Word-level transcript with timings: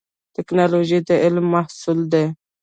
ټکنالوژي 0.35 0.99
د 1.07 1.09
علم 1.23 1.45
محصول 1.55 1.99
دی 2.11 2.25